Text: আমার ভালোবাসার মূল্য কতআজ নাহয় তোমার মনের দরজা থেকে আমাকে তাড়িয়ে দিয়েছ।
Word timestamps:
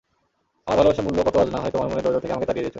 আমার 0.65 0.77
ভালোবাসার 0.79 1.05
মূল্য 1.07 1.19
কতআজ 1.27 1.47
নাহয় 1.55 1.71
তোমার 1.73 1.87
মনের 1.89 2.03
দরজা 2.05 2.21
থেকে 2.23 2.33
আমাকে 2.35 2.47
তাড়িয়ে 2.47 2.61
দিয়েছ। 2.63 2.69